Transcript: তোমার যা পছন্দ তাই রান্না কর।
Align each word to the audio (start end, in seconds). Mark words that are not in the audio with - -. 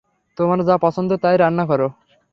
তোমার 0.37 0.59
যা 0.67 0.75
পছন্দ 0.77 1.11
তাই 1.23 1.35
রান্না 1.37 1.63
কর। 1.65 1.81